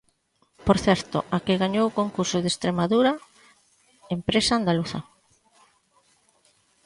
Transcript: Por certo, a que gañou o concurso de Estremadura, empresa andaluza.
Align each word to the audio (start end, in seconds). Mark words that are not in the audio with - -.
Por 0.65 0.77
certo, 0.85 1.17
a 1.35 1.37
que 1.45 1.59
gañou 1.63 1.85
o 1.87 1.95
concurso 1.99 2.37
de 2.41 2.49
Estremadura, 2.53 3.11
empresa 4.17 4.53
andaluza. 4.55 4.99